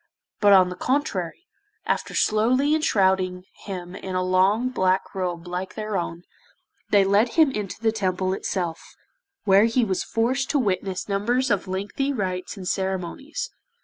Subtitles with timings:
[0.39, 1.45] But on the contrary,
[1.85, 6.23] after slowly enshrouding him in a long black robe like their own,
[6.89, 8.95] they led him into the Temple itself,
[9.43, 13.51] where he was forced to witness numbers of lengthy rites and ceremonies.